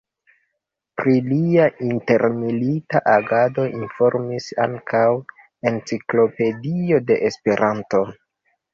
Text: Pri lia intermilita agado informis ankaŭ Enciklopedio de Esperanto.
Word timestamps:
Pri 1.01 1.11
lia 1.33 1.67
intermilita 1.87 3.03
agado 3.17 3.67
informis 3.83 4.51
ankaŭ 4.67 5.05
Enciklopedio 5.75 7.05
de 7.13 7.23
Esperanto. 7.33 8.07